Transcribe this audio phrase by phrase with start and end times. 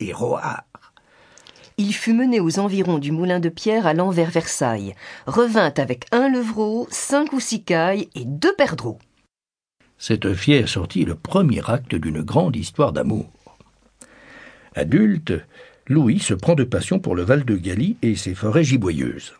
[0.00, 0.62] et Roard.
[1.76, 4.94] Il fut mené aux environs du moulin de pierre allant vers Versailles,
[5.26, 8.98] revint avec un levreau, cinq ou six cailles et deux perdreaux.
[9.96, 13.30] Cette fière sortie est le premier acte d'une grande histoire d'amour.
[14.74, 15.32] Adulte,
[15.88, 19.34] Louis se prend de passion pour le Val de Galie et ses forêts giboyeuses.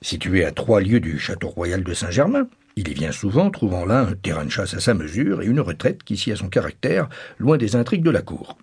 [0.00, 4.00] Situé à trois lieues du château royal de Saint-Germain, il y vient souvent, trouvant là
[4.02, 7.08] un terrain de chasse à sa mesure et une retraite qui sied à son caractère,
[7.38, 8.56] loin des intrigues de la cour.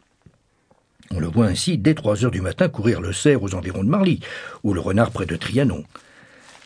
[1.11, 3.89] On le voit ainsi dès trois heures du matin courir le cerf aux environs de
[3.89, 4.19] Marly,
[4.63, 5.83] ou le renard près de Trianon.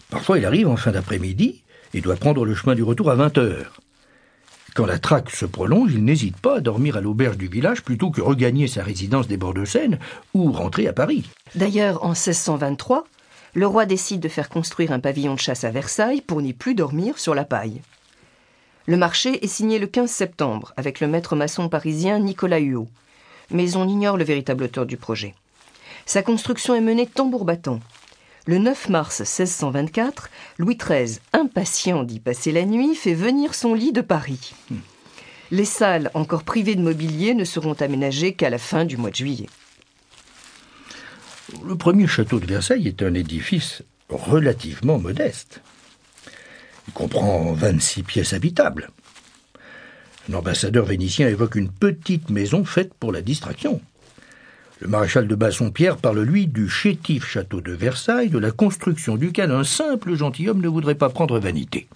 [0.10, 1.64] Parfois il arrive en fin d'après-midi
[1.94, 3.80] et doit prendre le chemin du retour à vingt heures.
[4.76, 8.12] Quand la traque se prolonge, il n'hésite pas à dormir à l'auberge du village plutôt
[8.12, 10.00] que regagner sa résidence des bords de Seine
[10.34, 11.30] ou rentrer à Paris.
[11.56, 13.06] D'ailleurs, en 1623,
[13.56, 16.76] le roi décide de faire construire un pavillon de chasse à Versailles pour n'y plus
[16.76, 17.82] dormir sur la paille.
[18.86, 22.88] Le marché est signé le 15 septembre avec le maître maçon parisien Nicolas Huot
[23.52, 25.36] mais on ignore le véritable auteur du projet.
[26.06, 27.80] Sa construction est menée tambour battant.
[28.46, 33.92] Le 9 mars 1624, Louis XIII, impatient d'y passer la nuit, fait venir son lit
[33.92, 34.54] de Paris.
[35.52, 39.16] Les salles, encore privées de mobilier, ne seront aménagées qu'à la fin du mois de
[39.16, 39.50] juillet.
[41.64, 45.62] Le premier château de Versailles est un édifice relativement modeste.
[46.88, 48.90] Il comprend 26 pièces habitables.
[50.30, 53.82] L'ambassadeur vénitien évoque une petite maison faite pour la distraction.
[54.80, 59.50] Le maréchal de Bassompierre parle, lui, du chétif château de Versailles, de la construction duquel
[59.52, 61.88] un simple gentilhomme ne voudrait pas prendre vanité.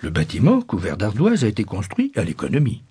[0.00, 2.82] Le bâtiment, couvert d'ardoise, a été construit à l'économie.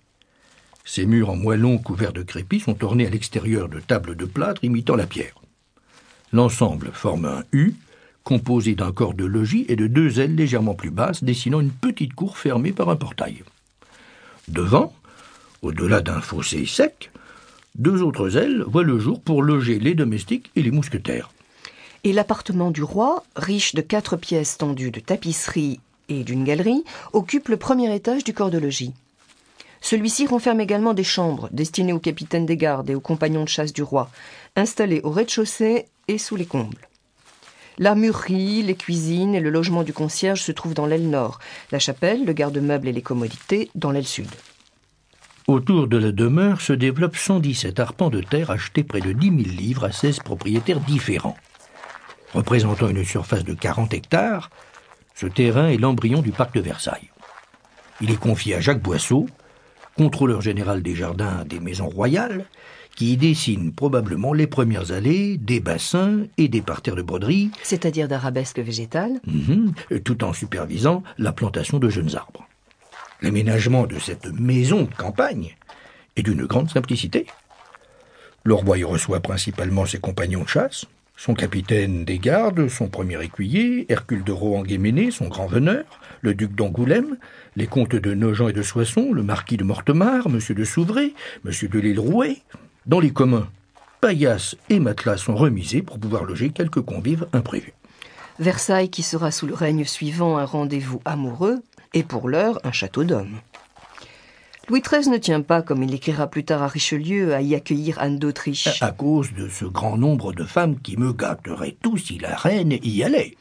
[0.83, 4.63] Ses murs en moellon couverts de crépi sont ornés à l'extérieur de tables de plâtre
[4.65, 5.35] imitant la pierre.
[6.33, 7.75] L'ensemble forme un U,
[8.23, 12.13] composé d'un corps de logis et de deux ailes légèrement plus basses, dessinant une petite
[12.13, 13.43] cour fermée par un portail.
[14.47, 14.93] Devant,
[15.61, 17.11] au-delà d'un fossé sec,
[17.75, 21.31] deux autres ailes voient le jour pour loger les domestiques et les mousquetaires.
[22.03, 27.47] Et l'appartement du roi, riche de quatre pièces tendues de tapisserie et d'une galerie, occupe
[27.47, 28.93] le premier étage du corps de logis.
[29.81, 33.73] Celui-ci renferme également des chambres destinées aux capitaines des gardes et aux compagnons de chasse
[33.73, 34.09] du roi,
[34.55, 36.87] installés au rez-de-chaussée et sous les combles.
[37.77, 41.39] L'armurerie, les cuisines et le logement du concierge se trouvent dans l'aile nord,
[41.71, 44.29] la chapelle, le garde-meuble et les commodités dans l'aile sud.
[45.47, 49.37] Autour de la demeure se développent 117 arpents de terre achetés près de 10 000
[49.57, 51.35] livres à 16 propriétaires différents.
[52.33, 54.49] Représentant une surface de 40 hectares,
[55.15, 57.09] ce terrain est l'embryon du parc de Versailles.
[57.99, 59.27] Il est confié à Jacques Boisseau,
[59.97, 62.45] contrôleur général des jardins des maisons royales,
[62.95, 67.51] qui dessine probablement les premières allées, des bassins et des parterres de broderie.
[67.63, 72.47] C'est-à-dire d'arabesques végétales mhm, tout en supervisant la plantation de jeunes arbres.
[73.21, 75.55] L'aménagement de cette maison de campagne
[76.15, 77.27] est d'une grande simplicité.
[78.43, 80.85] Le roi y reçoit principalement ses compagnons de chasse,
[81.15, 85.85] son capitaine des gardes, son premier écuyer, Hercule de Rohan-Guéméné, son grand veneur,
[86.21, 87.17] le duc d'Angoulême,
[87.55, 90.39] les comtes de Nogent et de Soissons, le marquis de Mortemart, M.
[90.55, 91.13] de Souvray,
[91.45, 91.51] M.
[91.69, 92.37] de l'île Rouet,
[92.87, 93.47] dans les communs,
[94.01, 97.73] paillasses et matelas sont remisés pour pouvoir loger quelques convives imprévus.
[98.39, 101.61] Versailles qui sera sous le règne suivant un rendez-vous amoureux
[101.93, 103.37] et pour l'heure un château d'hommes.
[104.67, 107.99] Louis XIII ne tient pas, comme il écrira plus tard à Richelieu, à y accueillir
[107.99, 108.81] Anne d'Autriche.
[108.81, 112.79] À cause de ce grand nombre de femmes qui me gâteraient tout si la reine
[112.81, 113.35] y allait.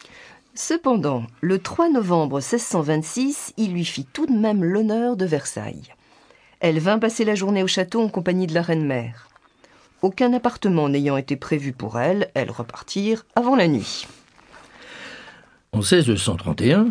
[0.55, 5.95] Cependant, le 3 novembre 1626, il lui fit tout de même l'honneur de Versailles.
[6.59, 9.30] Elle vint passer la journée au château en compagnie de la reine-mère.
[10.03, 14.07] Aucun appartement n'ayant été prévu pour elle, elles repartirent avant la nuit.
[15.73, 16.89] En 1631,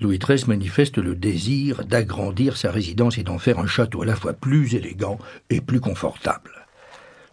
[0.00, 4.16] Louis XIII manifeste le désir d'agrandir sa résidence et d'en faire un château à la
[4.16, 5.18] fois plus élégant
[5.50, 6.52] et plus confortable.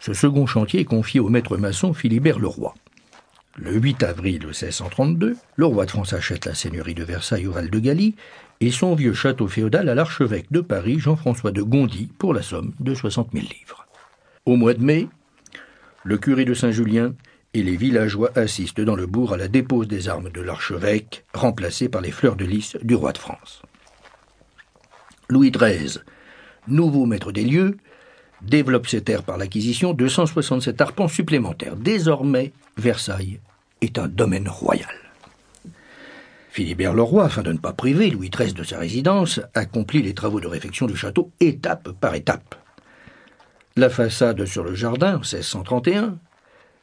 [0.00, 2.74] Ce second chantier est confié au maître maçon Philibert Leroy.
[3.56, 7.70] Le 8 avril 1632, le roi de France achète la seigneurie de Versailles au Val
[7.70, 8.14] de Galie
[8.60, 12.72] et son vieux château féodal à l'archevêque de Paris Jean-François de Gondy pour la somme
[12.80, 13.77] de 60 000 livres.
[14.48, 15.08] Au mois de mai,
[16.04, 17.12] le curé de Saint-Julien
[17.52, 21.90] et les villageois assistent dans le bourg à la dépose des armes de l'archevêque, remplacé
[21.90, 23.60] par les fleurs de lys du roi de France.
[25.28, 25.98] Louis XIII,
[26.66, 27.76] nouveau maître des lieux,
[28.40, 31.76] développe ses terres par l'acquisition de 167 arpents supplémentaires.
[31.76, 33.40] Désormais, Versailles
[33.82, 34.96] est un domaine royal.
[36.48, 40.40] Philibert Leroy, afin de ne pas priver Louis XIII de sa résidence, accomplit les travaux
[40.40, 42.54] de réfection du château étape par étape
[43.78, 46.18] la façade sur le jardin en 1631,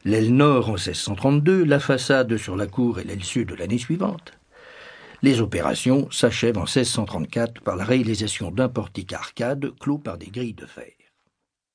[0.06, 4.32] l'aile nord en 1632, la façade sur la cour et l'aile sud l'année suivante.
[5.20, 10.54] Les opérations s'achèvent en 1634 par la réalisation d'un portique arcade clos par des grilles
[10.54, 11.05] de fer.